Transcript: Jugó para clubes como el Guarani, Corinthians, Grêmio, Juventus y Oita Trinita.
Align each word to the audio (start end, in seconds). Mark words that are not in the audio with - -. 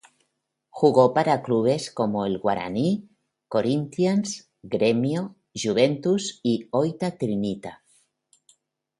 Jugó 0.71 1.13
para 1.13 1.43
clubes 1.43 1.91
como 1.91 2.25
el 2.25 2.39
Guarani, 2.39 3.07
Corinthians, 3.47 4.49
Grêmio, 4.63 5.35
Juventus 5.53 6.39
y 6.41 6.67
Oita 6.71 7.19
Trinita. 7.19 7.83